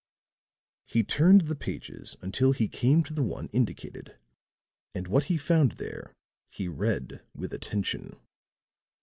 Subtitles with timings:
[0.87, 4.17] He turned the pages until he came to the one indicated;
[4.95, 6.15] and what he found there
[6.49, 8.19] he read with attention.